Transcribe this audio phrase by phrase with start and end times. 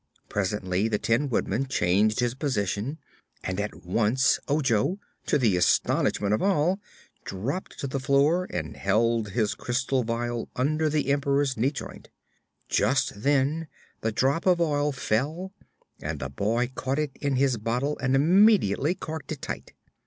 [0.29, 2.97] Presently the Tin Woodman changed his position,
[3.43, 6.79] and at once Ojo, to the astonishment of all,
[7.23, 12.09] dropped to the floor and held his crystal vial under the Emperor's knee joint.
[12.67, 13.67] Just then
[13.99, 15.53] the drop of oil fell,
[16.01, 19.73] and the boy caught it in his bottle and immediately corked it tight.